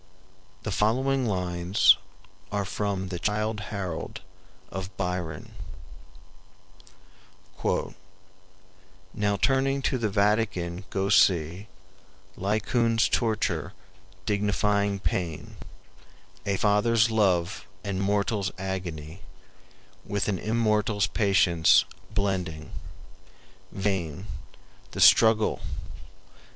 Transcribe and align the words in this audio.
The 0.63 0.71
following 0.71 1.27
lines 1.27 1.95
are 2.51 2.65
from 2.65 3.09
the 3.09 3.19
"Childe 3.19 3.59
Harold" 3.69 4.21
of 4.71 4.89
Byron: 4.97 5.53
"Now 9.13 9.37
turning 9.39 9.83
to 9.83 9.99
the 9.99 10.09
Vatican 10.09 10.85
go 10.89 11.09
see 11.09 11.67
Laocoon's 12.35 13.07
torture 13.09 13.73
dignifying 14.25 14.99
pain; 14.99 15.57
A 16.47 16.57
father's 16.57 17.11
love 17.11 17.67
and 17.83 18.01
mortal's 18.01 18.51
agony 18.57 19.21
With 20.03 20.27
an 20.27 20.39
immortal's 20.39 21.05
patience 21.05 21.85
blending; 22.11 22.71
vain 23.71 24.25
The 24.93 24.99
struggle! 24.99 25.61